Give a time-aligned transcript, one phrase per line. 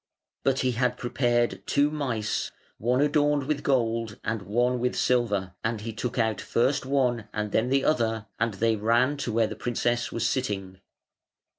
[0.43, 5.81] But he had prepared two mice, one adorned with gold and one with silver, and
[5.81, 9.55] he took out first one and then the other, and they ran to where the
[9.55, 10.81] princess was sitting.